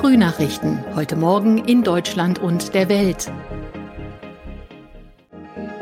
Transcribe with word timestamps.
Frühnachrichten. 0.00 0.82
Heute 0.96 1.14
Morgen 1.14 1.58
in 1.58 1.82
Deutschland 1.82 2.38
und 2.38 2.72
der 2.72 2.88
Welt. 2.88 3.30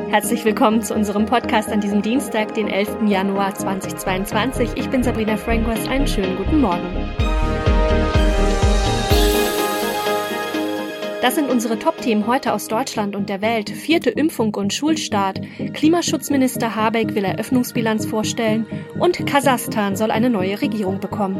Herzlich 0.09 0.43
willkommen 0.43 0.81
zu 0.81 0.93
unserem 0.93 1.25
Podcast 1.25 1.69
an 1.69 1.79
diesem 1.79 2.01
Dienstag, 2.01 2.53
den 2.53 2.67
11. 2.67 3.07
Januar 3.07 3.55
2022. 3.55 4.71
Ich 4.75 4.89
bin 4.89 5.03
Sabrina 5.03 5.37
Frankworth. 5.37 5.87
Einen 5.87 6.05
schönen 6.05 6.35
guten 6.35 6.59
Morgen. 6.59 7.15
Das 11.21 11.35
sind 11.35 11.49
unsere 11.49 11.79
Top-Themen 11.79 12.27
heute 12.27 12.51
aus 12.51 12.67
Deutschland 12.67 13.15
und 13.15 13.29
der 13.29 13.41
Welt. 13.41 13.69
Vierte 13.69 14.09
Impfung 14.09 14.53
und 14.53 14.73
Schulstart. 14.73 15.39
Klimaschutzminister 15.73 16.75
Habeck 16.75 17.15
will 17.15 17.23
Eröffnungsbilanz 17.23 18.05
vorstellen 18.05 18.65
und 18.99 19.25
Kasachstan 19.25 19.95
soll 19.95 20.11
eine 20.11 20.29
neue 20.29 20.59
Regierung 20.59 20.99
bekommen. 20.99 21.37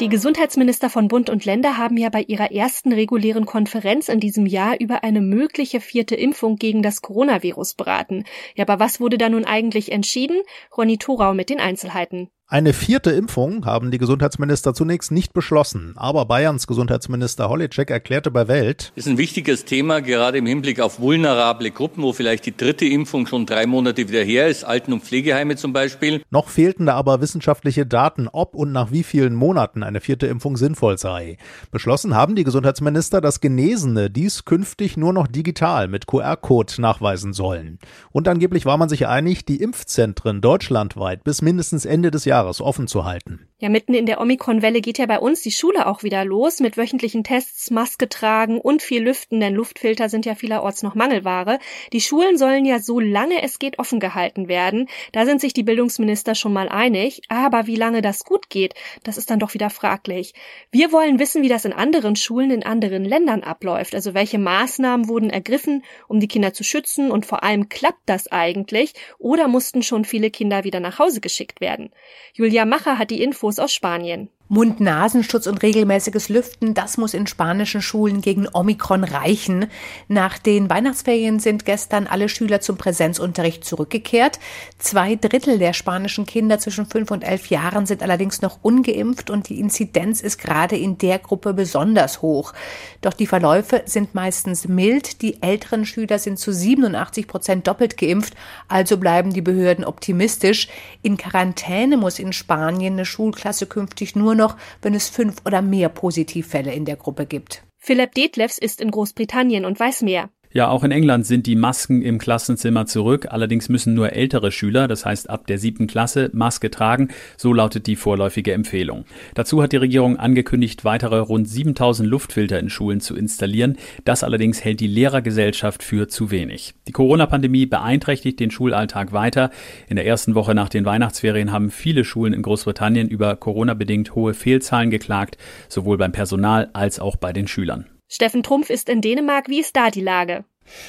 Die 0.00 0.08
Gesundheitsminister 0.08 0.90
von 0.90 1.08
Bund 1.08 1.28
und 1.28 1.44
Länder 1.44 1.76
haben 1.76 1.96
ja 1.96 2.08
bei 2.08 2.22
ihrer 2.22 2.52
ersten 2.52 2.92
regulären 2.92 3.46
Konferenz 3.46 4.08
in 4.08 4.20
diesem 4.20 4.46
Jahr 4.46 4.78
über 4.78 5.02
eine 5.02 5.20
mögliche 5.20 5.80
vierte 5.80 6.14
Impfung 6.14 6.54
gegen 6.54 6.82
das 6.82 7.02
Coronavirus 7.02 7.74
beraten. 7.74 8.22
Ja, 8.54 8.64
aber 8.64 8.78
was 8.78 9.00
wurde 9.00 9.18
da 9.18 9.28
nun 9.28 9.44
eigentlich 9.44 9.90
entschieden? 9.90 10.40
Ronny 10.76 10.98
Thorau 10.98 11.34
mit 11.34 11.50
den 11.50 11.58
Einzelheiten. 11.58 12.30
Eine 12.50 12.72
vierte 12.72 13.10
Impfung 13.10 13.66
haben 13.66 13.90
die 13.90 13.98
Gesundheitsminister 13.98 14.72
zunächst 14.72 15.12
nicht 15.12 15.34
beschlossen, 15.34 15.92
aber 15.96 16.24
Bayerns 16.24 16.66
Gesundheitsminister 16.66 17.50
Holitschek 17.50 17.90
erklärte 17.90 18.30
bei 18.30 18.48
Welt, 18.48 18.90
ist 18.96 19.06
ein 19.06 19.18
wichtiges 19.18 19.66
Thema, 19.66 20.00
gerade 20.00 20.38
im 20.38 20.46
Hinblick 20.46 20.80
auf 20.80 20.98
vulnerable 20.98 21.70
Gruppen, 21.70 22.02
wo 22.02 22.14
vielleicht 22.14 22.46
die 22.46 22.56
dritte 22.56 22.86
Impfung 22.86 23.26
schon 23.26 23.44
drei 23.44 23.66
Monate 23.66 24.08
wieder 24.08 24.22
her 24.22 24.48
ist, 24.48 24.64
Alten- 24.64 24.94
und 24.94 25.04
Pflegeheime 25.04 25.56
zum 25.56 25.74
Beispiel. 25.74 26.22
Noch 26.30 26.48
fehlten 26.48 26.86
da 26.86 26.94
aber 26.94 27.20
wissenschaftliche 27.20 27.84
Daten, 27.84 28.28
ob 28.32 28.54
und 28.54 28.72
nach 28.72 28.92
wie 28.92 29.02
vielen 29.02 29.34
Monaten 29.34 29.82
eine 29.82 30.00
vierte 30.00 30.26
Impfung 30.26 30.56
sinnvoll 30.56 30.96
sei. 30.96 31.36
Beschlossen 31.70 32.14
haben 32.14 32.34
die 32.34 32.44
Gesundheitsminister, 32.44 33.20
dass 33.20 33.42
Genesene 33.42 34.08
dies 34.08 34.46
künftig 34.46 34.96
nur 34.96 35.12
noch 35.12 35.26
digital 35.26 35.86
mit 35.86 36.06
QR-Code 36.06 36.80
nachweisen 36.80 37.34
sollen. 37.34 37.78
Und 38.10 38.26
angeblich 38.26 38.64
war 38.64 38.78
man 38.78 38.88
sich 38.88 39.06
einig, 39.06 39.44
die 39.44 39.60
Impfzentren 39.60 40.40
deutschlandweit 40.40 41.24
bis 41.24 41.42
mindestens 41.42 41.84
Ende 41.84 42.10
des 42.10 42.24
Jahres 42.24 42.37
Jahres 42.38 42.60
offen 42.60 42.86
zu 42.86 43.04
halten. 43.04 43.48
Ja, 43.60 43.68
mitten 43.68 43.92
in 43.92 44.06
der 44.06 44.20
Omikron-Welle 44.20 44.80
geht 44.80 44.98
ja 44.98 45.06
bei 45.06 45.18
uns 45.18 45.40
die 45.40 45.50
Schule 45.50 45.88
auch 45.88 46.04
wieder 46.04 46.24
los 46.24 46.60
mit 46.60 46.76
wöchentlichen 46.76 47.24
Tests, 47.24 47.72
Maske 47.72 48.08
tragen 48.08 48.60
und 48.60 48.82
viel 48.82 49.02
Lüften, 49.02 49.40
denn 49.40 49.56
Luftfilter 49.56 50.08
sind 50.08 50.24
ja 50.26 50.36
vielerorts 50.36 50.84
noch 50.84 50.94
Mangelware. 50.94 51.58
Die 51.92 52.00
Schulen 52.00 52.38
sollen 52.38 52.64
ja 52.64 52.78
so 52.78 53.00
lange 53.00 53.42
es 53.42 53.58
geht 53.58 53.80
offen 53.80 53.98
gehalten 53.98 54.46
werden. 54.46 54.88
Da 55.10 55.24
sind 55.24 55.40
sich 55.40 55.54
die 55.54 55.64
Bildungsminister 55.64 56.36
schon 56.36 56.52
mal 56.52 56.68
einig. 56.68 57.22
Aber 57.28 57.66
wie 57.66 57.74
lange 57.74 58.00
das 58.00 58.24
gut 58.24 58.48
geht, 58.48 58.74
das 59.02 59.18
ist 59.18 59.28
dann 59.28 59.40
doch 59.40 59.54
wieder 59.54 59.70
fraglich. 59.70 60.34
Wir 60.70 60.92
wollen 60.92 61.18
wissen, 61.18 61.42
wie 61.42 61.48
das 61.48 61.64
in 61.64 61.72
anderen 61.72 62.14
Schulen 62.14 62.52
in 62.52 62.64
anderen 62.64 63.04
Ländern 63.04 63.42
abläuft. 63.42 63.96
Also 63.96 64.14
welche 64.14 64.38
Maßnahmen 64.38 65.08
wurden 65.08 65.30
ergriffen, 65.30 65.82
um 66.06 66.20
die 66.20 66.28
Kinder 66.28 66.52
zu 66.52 66.62
schützen 66.62 67.10
und 67.10 67.26
vor 67.26 67.42
allem 67.42 67.68
klappt 67.68 68.02
das 68.06 68.30
eigentlich 68.30 68.92
oder 69.18 69.48
mussten 69.48 69.82
schon 69.82 70.04
viele 70.04 70.30
Kinder 70.30 70.62
wieder 70.62 70.78
nach 70.78 71.00
Hause 71.00 71.20
geschickt 71.20 71.60
werden? 71.60 71.90
Julia 72.34 72.64
Macher 72.64 72.98
hat 72.98 73.10
die 73.10 73.22
Infos 73.22 73.58
aus 73.58 73.72
Spanien. 73.72 74.30
Mund-Nasenschutz 74.50 75.46
und 75.46 75.62
regelmäßiges 75.62 76.30
Lüften, 76.30 76.72
das 76.72 76.96
muss 76.96 77.12
in 77.12 77.26
spanischen 77.26 77.82
Schulen 77.82 78.22
gegen 78.22 78.48
Omikron 78.50 79.04
reichen. 79.04 79.66
Nach 80.08 80.38
den 80.38 80.70
Weihnachtsferien 80.70 81.38
sind 81.38 81.66
gestern 81.66 82.06
alle 82.06 82.30
Schüler 82.30 82.62
zum 82.62 82.78
Präsenzunterricht 82.78 83.62
zurückgekehrt. 83.64 84.38
Zwei 84.78 85.16
Drittel 85.16 85.58
der 85.58 85.74
spanischen 85.74 86.24
Kinder 86.24 86.58
zwischen 86.58 86.86
fünf 86.86 87.10
und 87.10 87.24
elf 87.24 87.50
Jahren 87.50 87.84
sind 87.84 88.02
allerdings 88.02 88.40
noch 88.40 88.60
ungeimpft 88.62 89.28
und 89.28 89.50
die 89.50 89.60
Inzidenz 89.60 90.22
ist 90.22 90.38
gerade 90.38 90.76
in 90.76 90.96
der 90.96 91.18
Gruppe 91.18 91.52
besonders 91.52 92.22
hoch. 92.22 92.54
Doch 93.02 93.12
die 93.12 93.26
Verläufe 93.26 93.82
sind 93.84 94.14
meistens 94.14 94.66
mild. 94.66 95.20
Die 95.20 95.42
älteren 95.42 95.84
Schüler 95.84 96.18
sind 96.18 96.38
zu 96.38 96.54
87 96.54 97.26
Prozent 97.26 97.66
doppelt 97.66 97.98
geimpft, 97.98 98.34
also 98.66 98.96
bleiben 98.96 99.34
die 99.34 99.42
Behörden 99.42 99.84
optimistisch. 99.84 100.68
In 101.02 101.18
Quarantäne 101.18 101.98
muss 101.98 102.18
in 102.18 102.32
Spanien 102.32 102.94
eine 102.94 103.04
Schulklasse 103.04 103.66
künftig 103.66 104.16
nur 104.16 104.37
noch, 104.38 104.56
wenn 104.80 104.94
es 104.94 105.10
fünf 105.10 105.42
oder 105.44 105.60
mehr 105.60 105.90
Positivfälle 105.90 106.72
in 106.72 106.86
der 106.86 106.96
Gruppe 106.96 107.26
gibt. 107.26 107.64
Philipp 107.76 108.14
Detlefs 108.14 108.58
ist 108.58 108.80
in 108.80 108.90
Großbritannien 108.90 109.64
und 109.64 109.78
weiß 109.78 110.02
mehr. 110.02 110.30
Ja, 110.50 110.68
auch 110.68 110.82
in 110.82 110.92
England 110.92 111.26
sind 111.26 111.46
die 111.46 111.56
Masken 111.56 112.00
im 112.00 112.18
Klassenzimmer 112.18 112.86
zurück. 112.86 113.26
Allerdings 113.30 113.68
müssen 113.68 113.92
nur 113.92 114.14
ältere 114.14 114.50
Schüler, 114.50 114.88
das 114.88 115.04
heißt 115.04 115.28
ab 115.28 115.46
der 115.46 115.58
siebten 115.58 115.86
Klasse, 115.86 116.30
Maske 116.32 116.70
tragen. 116.70 117.08
So 117.36 117.52
lautet 117.52 117.86
die 117.86 117.96
vorläufige 117.96 118.52
Empfehlung. 118.54 119.04
Dazu 119.34 119.62
hat 119.62 119.72
die 119.72 119.76
Regierung 119.76 120.16
angekündigt, 120.16 120.84
weitere 120.84 121.18
rund 121.18 121.48
7000 121.48 122.08
Luftfilter 122.08 122.58
in 122.58 122.70
Schulen 122.70 123.00
zu 123.00 123.14
installieren. 123.14 123.76
Das 124.06 124.24
allerdings 124.24 124.64
hält 124.64 124.80
die 124.80 124.86
Lehrergesellschaft 124.86 125.82
für 125.82 126.08
zu 126.08 126.30
wenig. 126.30 126.74
Die 126.86 126.92
Corona-Pandemie 126.92 127.66
beeinträchtigt 127.66 128.40
den 128.40 128.50
Schulalltag 128.50 129.12
weiter. 129.12 129.50
In 129.88 129.96
der 129.96 130.06
ersten 130.06 130.34
Woche 130.34 130.54
nach 130.54 130.70
den 130.70 130.86
Weihnachtsferien 130.86 131.52
haben 131.52 131.70
viele 131.70 132.04
Schulen 132.04 132.32
in 132.32 132.40
Großbritannien 132.40 133.08
über 133.08 133.36
Corona-bedingt 133.36 134.14
hohe 134.14 134.32
Fehlzahlen 134.32 134.90
geklagt, 134.90 135.36
sowohl 135.68 135.98
beim 135.98 136.12
Personal 136.12 136.70
als 136.72 137.00
auch 137.00 137.16
bei 137.16 137.34
den 137.34 137.48
Schülern. 137.48 137.84
Steffen 138.10 138.42
Trumpf 138.42 138.70
ist 138.70 138.88
in 138.88 139.02
Dänemark. 139.02 139.48
Wie 139.48 139.60
ist 139.60 139.76
da 139.76 139.90
die 139.90 140.00
Lage? 140.00 140.44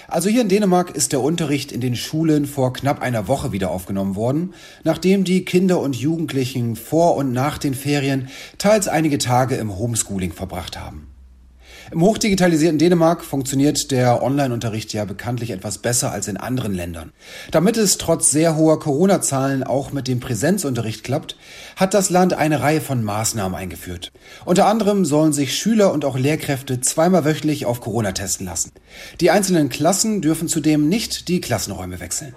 Also 0.08 0.30
hier 0.30 0.42
in 0.42 0.48
Dänemark 0.48 0.96
ist 0.96 1.12
der 1.12 1.22
Unterricht 1.22 1.72
in 1.74 1.82
den 1.82 1.96
Schulen 1.98 2.46
vor 2.46 2.72
knapp 2.72 3.02
einer 3.02 3.28
Woche 3.28 3.52
wieder 3.52 3.72
aufgenommen 3.72 4.16
worden, 4.16 4.54
nachdem 4.84 5.26
die 5.26 5.44
Kinder 5.44 5.80
und 5.80 5.98
Jugendlichen 5.98 6.78
vor 6.78 7.18
und 7.18 7.34
nach 7.34 7.58
den 7.58 7.74
Ferien 7.74 8.30
teils 8.58 8.88
einige 8.88 9.18
Tage 9.18 9.56
im 9.56 9.78
Homeschooling 9.78 10.32
verbracht 10.32 10.80
haben. 10.80 11.09
Im 11.92 12.02
hochdigitalisierten 12.02 12.78
Dänemark 12.78 13.24
funktioniert 13.24 13.90
der 13.90 14.22
Online-Unterricht 14.22 14.94
ja 14.94 15.06
bekanntlich 15.06 15.50
etwas 15.50 15.80
besser 15.80 16.12
als 16.12 16.28
in 16.28 16.38
anderen 16.38 16.76
Ländern. 16.76 17.12
Damit 17.50 17.78
es 17.78 17.98
trotz 17.98 18.30
sehr 18.30 18.56
hoher 18.56 18.80
Corona-Zahlen 18.80 19.64
auch 19.64 19.92
mit 19.92 20.08
dem 20.08 20.20
Präsenzunterricht 20.20 21.04
klappt, 21.04 21.36
hat 21.76 21.96
das 21.96 22.12
Land 22.12 22.34
eine 22.34 22.62
Reihe 22.62 22.82
von 22.82 23.04
Maßnahmen 23.04 23.58
eingeführt. 23.58 24.12
Unter 24.46 24.68
anderem 24.68 25.04
sollen 25.04 25.34
sich 25.34 25.58
Schüler 25.58 25.92
und 25.92 26.06
auch 26.06 26.18
Lehrkräfte 26.18 26.80
zweimal 26.80 27.26
wöchentlich 27.26 27.66
auf 27.66 27.82
Corona 27.82 28.12
testen 28.12 28.46
lassen. 28.46 28.72
Die 29.20 29.32
einzelnen 29.32 29.70
Klassen 29.70 30.22
dürfen 30.22 30.48
zudem 30.48 30.90
nicht 30.90 31.28
die 31.28 31.42
Klassenräume 31.42 32.00
wechseln. 32.00 32.36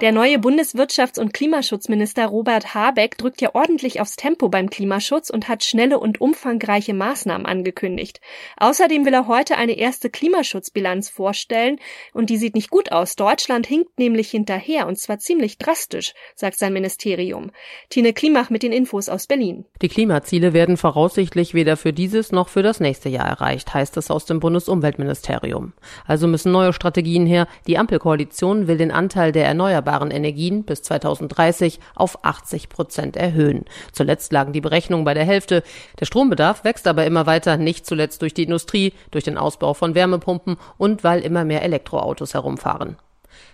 Der 0.00 0.12
neue 0.12 0.38
Bundeswirtschafts- 0.38 1.20
und 1.20 1.34
Klimaschutzminister 1.34 2.24
Robert 2.24 2.74
Habeck 2.74 3.18
drückt 3.18 3.42
ja 3.42 3.54
ordentlich 3.54 4.00
aufs 4.00 4.16
Tempo 4.16 4.48
beim 4.48 4.70
Klimaschutz 4.70 5.28
und 5.28 5.46
hat 5.46 5.62
schnelle 5.62 6.00
und 6.00 6.22
umfangreiche 6.22 6.94
Maßnahmen 6.94 7.44
angekündigt. 7.44 8.22
Außerdem 8.56 9.04
will 9.04 9.12
er 9.12 9.26
heute 9.26 9.58
eine 9.58 9.76
erste 9.76 10.08
Klimaschutzbilanz 10.08 11.10
vorstellen 11.10 11.78
und 12.14 12.30
die 12.30 12.38
sieht 12.38 12.54
nicht 12.54 12.70
gut 12.70 12.92
aus. 12.92 13.14
Deutschland 13.14 13.66
hinkt 13.66 13.98
nämlich 13.98 14.30
hinterher 14.30 14.86
und 14.86 14.98
zwar 14.98 15.18
ziemlich 15.18 15.58
drastisch, 15.58 16.14
sagt 16.34 16.58
sein 16.58 16.72
Ministerium. 16.72 17.50
Tine 17.90 18.14
Klimach 18.14 18.48
mit 18.48 18.62
den 18.62 18.72
Infos 18.72 19.10
aus 19.10 19.26
Berlin. 19.26 19.66
Die 19.82 19.88
Klimaziele 19.88 20.54
werden 20.54 20.78
voraussichtlich 20.78 21.52
weder 21.52 21.76
für 21.76 21.92
dieses 21.92 22.32
noch 22.32 22.48
für 22.48 22.62
das 22.62 22.80
nächste 22.80 23.10
Jahr 23.10 23.28
erreicht, 23.28 23.74
heißt 23.74 23.98
es 23.98 24.10
aus 24.10 24.24
dem 24.24 24.40
Bundesumweltministerium. 24.40 25.74
Also 26.06 26.26
müssen 26.26 26.52
neue 26.52 26.72
Strategien 26.72 27.26
her. 27.26 27.46
Die 27.66 27.76
Ampelkoalition 27.76 28.66
will 28.66 28.78
den 28.78 28.92
Anteil 28.92 29.32
der 29.32 29.44
erneuerbaren 29.44 29.89
Energien 30.10 30.64
bis 30.64 30.82
2030 30.82 31.80
auf 31.94 32.24
80 32.24 32.68
Prozent 32.68 33.16
erhöhen. 33.16 33.64
Zuletzt 33.92 34.32
lagen 34.32 34.52
die 34.52 34.60
Berechnungen 34.60 35.04
bei 35.04 35.14
der 35.14 35.24
Hälfte. 35.24 35.62
Der 35.98 36.06
Strombedarf 36.06 36.64
wächst 36.64 36.86
aber 36.86 37.04
immer 37.04 37.26
weiter, 37.26 37.56
nicht 37.56 37.86
zuletzt 37.86 38.22
durch 38.22 38.34
die 38.34 38.44
Industrie, 38.44 38.92
durch 39.10 39.24
den 39.24 39.38
Ausbau 39.38 39.74
von 39.74 39.94
Wärmepumpen 39.94 40.56
und 40.78 41.04
weil 41.04 41.20
immer 41.20 41.44
mehr 41.44 41.62
Elektroautos 41.62 42.34
herumfahren. 42.34 42.96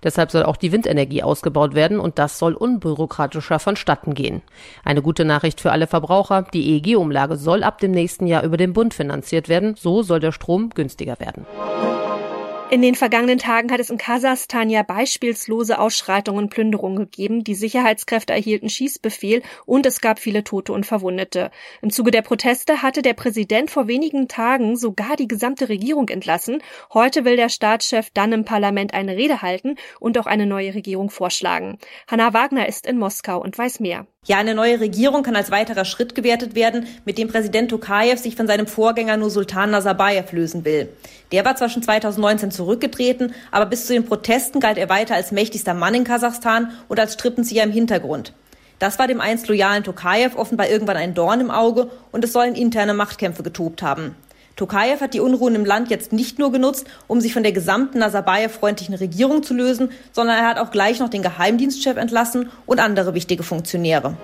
Deshalb 0.02 0.30
soll 0.30 0.44
auch 0.44 0.56
die 0.56 0.72
Windenergie 0.72 1.22
ausgebaut 1.22 1.74
werden 1.74 1.98
und 1.98 2.18
das 2.18 2.38
soll 2.38 2.54
unbürokratischer 2.54 3.58
vonstatten 3.58 4.14
gehen. 4.14 4.42
Eine 4.84 5.02
gute 5.02 5.24
Nachricht 5.24 5.60
für 5.60 5.72
alle 5.72 5.86
Verbraucher. 5.86 6.46
Die 6.52 6.76
EEG-Umlage 6.76 7.36
soll 7.36 7.62
ab 7.62 7.78
dem 7.78 7.92
nächsten 7.92 8.26
Jahr 8.26 8.44
über 8.44 8.56
den 8.56 8.72
Bund 8.72 8.94
finanziert 8.94 9.48
werden. 9.48 9.74
So 9.76 10.02
soll 10.02 10.20
der 10.20 10.32
Strom 10.32 10.70
günstiger 10.70 11.18
werden. 11.18 11.46
In 12.68 12.82
den 12.82 12.96
vergangenen 12.96 13.38
Tagen 13.38 13.70
hat 13.70 13.78
es 13.78 13.90
in 13.90 13.96
Kasachstan 13.96 14.68
ja 14.70 14.82
beispielslose 14.82 15.78
Ausschreitungen 15.78 16.44
und 16.44 16.50
Plünderungen 16.50 16.98
gegeben. 16.98 17.44
Die 17.44 17.54
Sicherheitskräfte 17.54 18.32
erhielten 18.32 18.68
Schießbefehl 18.68 19.42
und 19.66 19.86
es 19.86 20.00
gab 20.00 20.18
viele 20.18 20.42
Tote 20.42 20.72
und 20.72 20.84
Verwundete. 20.84 21.52
Im 21.80 21.90
Zuge 21.90 22.10
der 22.10 22.22
Proteste 22.22 22.82
hatte 22.82 23.02
der 23.02 23.14
Präsident 23.14 23.70
vor 23.70 23.86
wenigen 23.86 24.26
Tagen 24.26 24.76
sogar 24.76 25.14
die 25.14 25.28
gesamte 25.28 25.68
Regierung 25.68 26.08
entlassen. 26.08 26.60
Heute 26.92 27.24
will 27.24 27.36
der 27.36 27.50
Staatschef 27.50 28.10
dann 28.10 28.32
im 28.32 28.44
Parlament 28.44 28.94
eine 28.94 29.16
Rede 29.16 29.42
halten 29.42 29.76
und 30.00 30.18
auch 30.18 30.26
eine 30.26 30.46
neue 30.46 30.74
Regierung 30.74 31.08
vorschlagen. 31.08 31.78
Hanna 32.08 32.34
Wagner 32.34 32.68
ist 32.68 32.84
in 32.84 32.98
Moskau 32.98 33.40
und 33.40 33.56
weiß 33.56 33.78
mehr. 33.78 34.08
Ja, 34.26 34.38
eine 34.38 34.56
neue 34.56 34.80
Regierung 34.80 35.22
kann 35.22 35.36
als 35.36 35.52
weiterer 35.52 35.84
Schritt 35.84 36.16
gewertet 36.16 36.56
werden, 36.56 36.88
mit 37.04 37.16
dem 37.16 37.28
Präsident 37.28 37.70
Tokayev 37.70 38.20
sich 38.20 38.34
von 38.34 38.48
seinem 38.48 38.66
Vorgänger 38.66 39.16
Nursultan 39.16 39.70
Nazarbayev 39.70 40.32
lösen 40.32 40.64
will. 40.64 40.88
Der 41.30 41.44
war 41.44 41.54
zwar 41.54 41.68
schon 41.68 41.84
2019 41.84 42.50
zurückgetreten, 42.50 43.32
aber 43.52 43.66
bis 43.66 43.86
zu 43.86 43.92
den 43.92 44.04
Protesten 44.04 44.58
galt 44.58 44.78
er 44.78 44.88
weiter 44.88 45.14
als 45.14 45.30
mächtigster 45.30 45.74
Mann 45.74 45.94
in 45.94 46.02
Kasachstan 46.02 46.72
und 46.88 46.98
als 46.98 47.14
Strippenzieher 47.14 47.62
im 47.62 47.70
Hintergrund. 47.70 48.32
Das 48.80 48.98
war 48.98 49.06
dem 49.06 49.20
einst 49.20 49.46
loyalen 49.46 49.84
Tokajew 49.84 50.36
offenbar 50.36 50.68
irgendwann 50.68 50.96
ein 50.96 51.14
Dorn 51.14 51.40
im 51.40 51.52
Auge 51.52 51.88
und 52.10 52.24
es 52.24 52.32
sollen 52.32 52.56
interne 52.56 52.94
Machtkämpfe 52.94 53.44
getobt 53.44 53.80
haben. 53.80 54.16
Tokajew 54.56 55.00
hat 55.00 55.12
die 55.12 55.20
Unruhen 55.20 55.54
im 55.54 55.66
Land 55.66 55.90
jetzt 55.90 56.12
nicht 56.12 56.38
nur 56.38 56.50
genutzt, 56.50 56.86
um 57.06 57.20
sich 57.20 57.34
von 57.34 57.42
der 57.42 57.52
gesamten 57.52 57.98
Nazarbayev-freundlichen 57.98 58.94
Regierung 58.94 59.42
zu 59.42 59.52
lösen, 59.52 59.90
sondern 60.12 60.38
er 60.38 60.48
hat 60.48 60.58
auch 60.58 60.70
gleich 60.70 60.98
noch 60.98 61.10
den 61.10 61.22
Geheimdienstchef 61.22 61.98
entlassen 61.98 62.48
und 62.64 62.80
andere 62.80 63.12
wichtige 63.12 63.42
Funktionäre. 63.42 64.16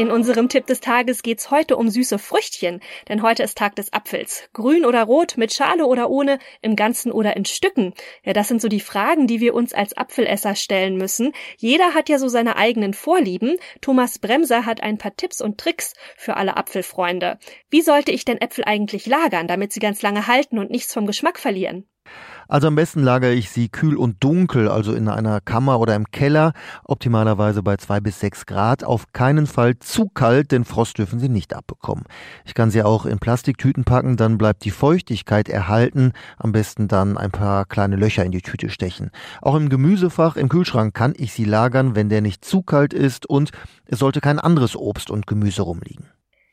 In 0.00 0.10
unserem 0.10 0.48
Tipp 0.48 0.64
des 0.64 0.80
Tages 0.80 1.22
geht's 1.22 1.50
heute 1.50 1.76
um 1.76 1.90
süße 1.90 2.18
Früchtchen, 2.18 2.80
denn 3.10 3.20
heute 3.20 3.42
ist 3.42 3.58
Tag 3.58 3.76
des 3.76 3.92
Apfels. 3.92 4.48
Grün 4.54 4.86
oder 4.86 5.02
rot, 5.02 5.36
mit 5.36 5.52
Schale 5.52 5.84
oder 5.84 6.08
ohne, 6.08 6.38
im 6.62 6.74
Ganzen 6.74 7.12
oder 7.12 7.36
in 7.36 7.44
Stücken. 7.44 7.92
Ja, 8.24 8.32
das 8.32 8.48
sind 8.48 8.62
so 8.62 8.68
die 8.68 8.80
Fragen, 8.80 9.26
die 9.26 9.40
wir 9.40 9.52
uns 9.52 9.74
als 9.74 9.94
Apfelesser 9.94 10.54
stellen 10.54 10.96
müssen. 10.96 11.32
Jeder 11.58 11.92
hat 11.92 12.08
ja 12.08 12.18
so 12.18 12.28
seine 12.28 12.56
eigenen 12.56 12.94
Vorlieben. 12.94 13.58
Thomas 13.82 14.18
Bremser 14.18 14.64
hat 14.64 14.82
ein 14.82 14.96
paar 14.96 15.16
Tipps 15.16 15.42
und 15.42 15.58
Tricks 15.58 15.92
für 16.16 16.38
alle 16.38 16.56
Apfelfreunde. 16.56 17.38
Wie 17.68 17.82
sollte 17.82 18.10
ich 18.10 18.24
denn 18.24 18.40
Äpfel 18.40 18.64
eigentlich 18.64 19.04
lagern, 19.04 19.48
damit 19.48 19.70
sie 19.70 19.80
ganz 19.80 20.00
lange 20.00 20.26
halten 20.26 20.58
und 20.58 20.70
nichts 20.70 20.94
vom 20.94 21.06
Geschmack 21.06 21.38
verlieren? 21.38 21.86
Also 22.50 22.66
am 22.66 22.74
besten 22.74 23.04
lagere 23.04 23.32
ich 23.32 23.48
sie 23.48 23.68
kühl 23.68 23.96
und 23.96 24.24
dunkel, 24.24 24.68
also 24.68 24.92
in 24.92 25.08
einer 25.08 25.40
Kammer 25.40 25.78
oder 25.78 25.94
im 25.94 26.10
Keller, 26.10 26.52
optimalerweise 26.82 27.62
bei 27.62 27.76
zwei 27.76 28.00
bis 28.00 28.18
sechs 28.18 28.44
Grad. 28.44 28.82
Auf 28.82 29.12
keinen 29.12 29.46
Fall 29.46 29.78
zu 29.78 30.08
kalt, 30.08 30.50
denn 30.50 30.64
Frost 30.64 30.98
dürfen 30.98 31.20
sie 31.20 31.28
nicht 31.28 31.54
abbekommen. 31.54 32.06
Ich 32.44 32.54
kann 32.54 32.72
sie 32.72 32.82
auch 32.82 33.06
in 33.06 33.20
Plastiktüten 33.20 33.84
packen, 33.84 34.16
dann 34.16 34.36
bleibt 34.36 34.64
die 34.64 34.72
Feuchtigkeit 34.72 35.48
erhalten. 35.48 36.10
Am 36.38 36.50
besten 36.50 36.88
dann 36.88 37.16
ein 37.16 37.30
paar 37.30 37.66
kleine 37.66 37.94
Löcher 37.94 38.24
in 38.24 38.32
die 38.32 38.42
Tüte 38.42 38.68
stechen. 38.68 39.12
Auch 39.40 39.54
im 39.54 39.68
Gemüsefach 39.68 40.34
im 40.34 40.48
Kühlschrank 40.48 40.92
kann 40.92 41.14
ich 41.16 41.32
sie 41.32 41.44
lagern, 41.44 41.94
wenn 41.94 42.08
der 42.08 42.20
nicht 42.20 42.44
zu 42.44 42.62
kalt 42.62 42.92
ist 42.92 43.26
und 43.26 43.52
es 43.86 44.00
sollte 44.00 44.20
kein 44.20 44.40
anderes 44.40 44.74
Obst 44.74 45.12
und 45.12 45.28
Gemüse 45.28 45.62
rumliegen. 45.62 46.06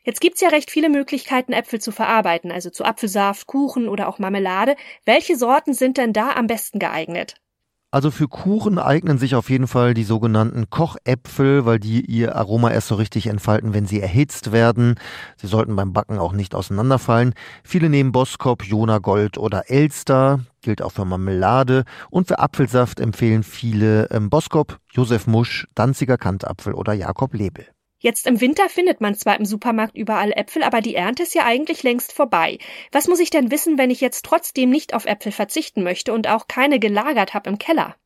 Jetzt 0.08 0.22
gibt's 0.22 0.40
ja 0.40 0.48
recht 0.48 0.70
viele 0.70 0.88
Möglichkeiten, 0.88 1.52
Äpfel 1.52 1.82
zu 1.82 1.92
verarbeiten, 1.92 2.50
also 2.50 2.70
zu 2.70 2.82
Apfelsaft, 2.86 3.46
Kuchen 3.46 3.90
oder 3.90 4.08
auch 4.08 4.18
Marmelade. 4.18 4.74
Welche 5.04 5.36
Sorten 5.36 5.74
sind 5.74 5.98
denn 5.98 6.14
da 6.14 6.30
am 6.30 6.46
besten 6.46 6.78
geeignet? 6.78 7.34
Also 7.90 8.10
für 8.10 8.26
Kuchen 8.26 8.78
eignen 8.78 9.18
sich 9.18 9.34
auf 9.34 9.50
jeden 9.50 9.66
Fall 9.66 9.92
die 9.92 10.04
sogenannten 10.04 10.70
Kochäpfel, 10.70 11.66
weil 11.66 11.78
die 11.78 12.06
ihr 12.06 12.36
Aroma 12.36 12.70
erst 12.70 12.88
so 12.88 12.94
richtig 12.94 13.26
entfalten, 13.26 13.74
wenn 13.74 13.84
sie 13.84 14.00
erhitzt 14.00 14.50
werden. 14.50 14.94
Sie 15.36 15.46
sollten 15.46 15.76
beim 15.76 15.92
Backen 15.92 16.18
auch 16.18 16.32
nicht 16.32 16.54
auseinanderfallen. 16.54 17.34
Viele 17.62 17.90
nehmen 17.90 18.10
Boskop, 18.10 18.64
Jona 18.64 19.00
Gold 19.00 19.36
oder 19.36 19.68
Elster, 19.68 20.40
gilt 20.62 20.80
auch 20.80 20.92
für 20.92 21.04
Marmelade. 21.04 21.84
Und 22.08 22.28
für 22.28 22.38
Apfelsaft 22.38 22.98
empfehlen 22.98 23.42
viele 23.42 24.08
ähm, 24.10 24.30
Boskop, 24.30 24.78
Josef 24.90 25.26
Musch, 25.26 25.68
Danziger 25.74 26.16
Kantapfel 26.16 26.72
oder 26.72 26.94
Jakob 26.94 27.34
Lebel. 27.34 27.66
Jetzt 28.00 28.28
im 28.28 28.40
Winter 28.40 28.68
findet 28.68 29.00
man 29.00 29.16
zwar 29.16 29.38
im 29.38 29.44
Supermarkt 29.44 29.96
überall 29.96 30.30
Äpfel, 30.30 30.62
aber 30.62 30.80
die 30.80 30.94
Ernte 30.94 31.24
ist 31.24 31.34
ja 31.34 31.44
eigentlich 31.44 31.82
längst 31.82 32.12
vorbei. 32.12 32.58
Was 32.92 33.08
muss 33.08 33.18
ich 33.18 33.30
denn 33.30 33.50
wissen, 33.50 33.76
wenn 33.76 33.90
ich 33.90 34.00
jetzt 34.00 34.24
trotzdem 34.24 34.70
nicht 34.70 34.94
auf 34.94 35.04
Äpfel 35.04 35.32
verzichten 35.32 35.82
möchte 35.82 36.12
und 36.12 36.28
auch 36.28 36.46
keine 36.46 36.78
gelagert 36.78 37.34
habe 37.34 37.50
im 37.50 37.58
Keller? 37.58 37.96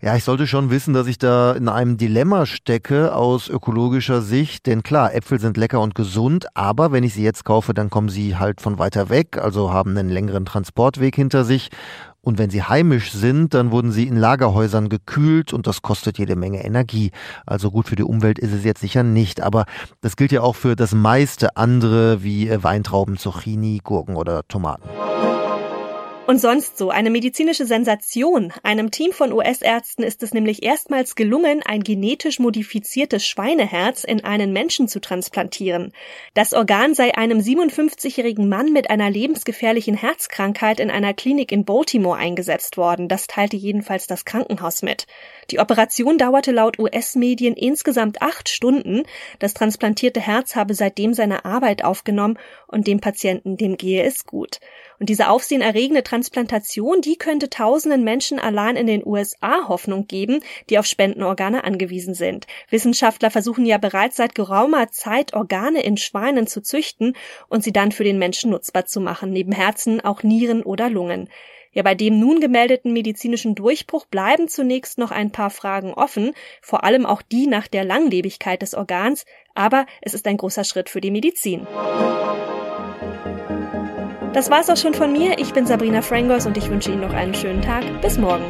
Ja, 0.00 0.16
ich 0.16 0.24
sollte 0.24 0.48
schon 0.48 0.70
wissen, 0.70 0.92
dass 0.92 1.06
ich 1.06 1.16
da 1.16 1.52
in 1.52 1.68
einem 1.68 1.96
Dilemma 1.96 2.44
stecke 2.44 3.14
aus 3.14 3.48
ökologischer 3.48 4.20
Sicht. 4.20 4.66
Denn 4.66 4.82
klar, 4.82 5.14
Äpfel 5.14 5.38
sind 5.38 5.56
lecker 5.56 5.80
und 5.80 5.94
gesund, 5.94 6.48
aber 6.54 6.90
wenn 6.90 7.04
ich 7.04 7.14
sie 7.14 7.22
jetzt 7.22 7.44
kaufe, 7.44 7.72
dann 7.72 7.90
kommen 7.90 8.08
sie 8.08 8.36
halt 8.36 8.60
von 8.60 8.78
weiter 8.78 9.08
weg, 9.08 9.38
also 9.38 9.72
haben 9.72 9.96
einen 9.96 10.10
längeren 10.10 10.44
Transportweg 10.44 11.14
hinter 11.14 11.44
sich. 11.44 11.70
Und 12.24 12.38
wenn 12.38 12.48
sie 12.48 12.62
heimisch 12.62 13.12
sind, 13.12 13.52
dann 13.52 13.70
wurden 13.70 13.92
sie 13.92 14.08
in 14.08 14.16
Lagerhäusern 14.16 14.88
gekühlt 14.88 15.52
und 15.52 15.66
das 15.66 15.82
kostet 15.82 16.18
jede 16.18 16.36
Menge 16.36 16.64
Energie. 16.64 17.10
Also 17.44 17.70
gut 17.70 17.86
für 17.86 17.96
die 17.96 18.02
Umwelt 18.02 18.38
ist 18.38 18.52
es 18.52 18.64
jetzt 18.64 18.80
sicher 18.80 19.02
nicht, 19.02 19.42
aber 19.42 19.66
das 20.00 20.16
gilt 20.16 20.32
ja 20.32 20.40
auch 20.40 20.56
für 20.56 20.74
das 20.74 20.94
meiste 20.94 21.56
andere 21.56 22.22
wie 22.24 22.50
Weintrauben, 22.50 23.18
Zucchini, 23.18 23.80
Gurken 23.84 24.16
oder 24.16 24.48
Tomaten. 24.48 24.88
Und 26.26 26.40
sonst 26.40 26.78
so 26.78 26.88
eine 26.88 27.10
medizinische 27.10 27.66
Sensation. 27.66 28.50
Einem 28.62 28.90
Team 28.90 29.12
von 29.12 29.30
US-Ärzten 29.30 30.02
ist 30.02 30.22
es 30.22 30.32
nämlich 30.32 30.62
erstmals 30.62 31.16
gelungen, 31.16 31.62
ein 31.62 31.82
genetisch 31.82 32.38
modifiziertes 32.38 33.26
Schweineherz 33.26 34.04
in 34.04 34.24
einen 34.24 34.54
Menschen 34.54 34.88
zu 34.88 35.02
transplantieren. 35.02 35.92
Das 36.32 36.54
Organ 36.54 36.94
sei 36.94 37.14
einem 37.14 37.40
57-jährigen 37.40 38.48
Mann 38.48 38.72
mit 38.72 38.88
einer 38.88 39.10
lebensgefährlichen 39.10 39.96
Herzkrankheit 39.96 40.80
in 40.80 40.90
einer 40.90 41.12
Klinik 41.12 41.52
in 41.52 41.66
Baltimore 41.66 42.16
eingesetzt 42.16 42.78
worden. 42.78 43.08
Das 43.08 43.26
teilte 43.26 43.58
jedenfalls 43.58 44.06
das 44.06 44.24
Krankenhaus 44.24 44.80
mit. 44.80 45.06
Die 45.50 45.58
Operation 45.58 46.16
dauerte 46.16 46.52
laut 46.52 46.78
US-Medien 46.78 47.52
insgesamt 47.52 48.22
acht 48.22 48.48
Stunden. 48.48 49.02
Das 49.40 49.52
transplantierte 49.52 50.22
Herz 50.22 50.56
habe 50.56 50.72
seitdem 50.72 51.12
seine 51.12 51.44
Arbeit 51.44 51.84
aufgenommen 51.84 52.38
und 52.66 52.86
dem 52.86 53.00
Patienten, 53.00 53.58
dem 53.58 53.76
gehe 53.76 54.04
es 54.04 54.24
gut. 54.24 54.60
Und 54.98 55.10
diese 55.10 55.28
aufsehenerregende 55.28 56.02
Transplantation, 56.14 57.00
die 57.00 57.16
könnte 57.16 57.50
tausenden 57.50 58.04
Menschen 58.04 58.38
allein 58.38 58.76
in 58.76 58.86
den 58.86 59.04
USA 59.04 59.66
Hoffnung 59.66 60.06
geben, 60.06 60.44
die 60.70 60.78
auf 60.78 60.86
Spendenorgane 60.86 61.64
angewiesen 61.64 62.14
sind. 62.14 62.46
Wissenschaftler 62.70 63.32
versuchen 63.32 63.66
ja 63.66 63.78
bereits 63.78 64.14
seit 64.14 64.36
geraumer 64.36 64.92
Zeit 64.92 65.34
Organe 65.34 65.82
in 65.82 65.96
Schweinen 65.96 66.46
zu 66.46 66.62
züchten 66.62 67.16
und 67.48 67.64
sie 67.64 67.72
dann 67.72 67.90
für 67.90 68.04
den 68.04 68.20
Menschen 68.20 68.52
nutzbar 68.52 68.84
zu 68.84 69.00
machen, 69.00 69.32
neben 69.32 69.50
Herzen 69.50 70.02
auch 70.02 70.22
Nieren 70.22 70.62
oder 70.62 70.88
Lungen. 70.88 71.28
Ja, 71.72 71.82
bei 71.82 71.96
dem 71.96 72.20
nun 72.20 72.38
gemeldeten 72.38 72.92
medizinischen 72.92 73.56
Durchbruch 73.56 74.06
bleiben 74.06 74.46
zunächst 74.46 74.98
noch 74.98 75.10
ein 75.10 75.32
paar 75.32 75.50
Fragen 75.50 75.94
offen, 75.94 76.32
vor 76.62 76.84
allem 76.84 77.06
auch 77.06 77.22
die 77.22 77.48
nach 77.48 77.66
der 77.66 77.84
Langlebigkeit 77.84 78.62
des 78.62 78.74
Organs, 78.74 79.24
aber 79.56 79.86
es 80.00 80.14
ist 80.14 80.28
ein 80.28 80.36
großer 80.36 80.62
Schritt 80.62 80.88
für 80.88 81.00
die 81.00 81.10
Medizin. 81.10 81.66
Das 84.34 84.50
war's 84.50 84.68
auch 84.68 84.76
schon 84.76 84.94
von 84.94 85.12
mir. 85.12 85.38
Ich 85.38 85.52
bin 85.52 85.64
Sabrina 85.64 86.02
Frangos 86.02 86.44
und 86.44 86.56
ich 86.56 86.68
wünsche 86.68 86.90
Ihnen 86.90 87.02
noch 87.02 87.14
einen 87.14 87.34
schönen 87.34 87.62
Tag. 87.62 87.84
Bis 88.02 88.18
morgen. 88.18 88.44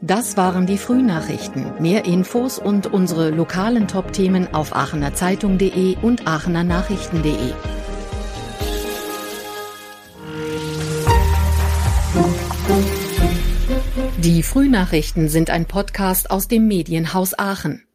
Das 0.00 0.38
waren 0.38 0.64
die 0.66 0.78
Frühnachrichten. 0.78 1.72
Mehr 1.80 2.06
Infos 2.06 2.58
und 2.58 2.86
unsere 2.86 3.28
lokalen 3.28 3.88
Top-Themen 3.88 4.54
auf 4.54 4.74
aachenerzeitung.de 4.74 5.96
und 6.00 6.26
aachenernachrichten.de. 6.26 7.52
Die 14.16 14.42
Frühnachrichten 14.42 15.28
sind 15.28 15.50
ein 15.50 15.66
Podcast 15.66 16.30
aus 16.30 16.48
dem 16.48 16.66
Medienhaus 16.66 17.38
Aachen. 17.38 17.85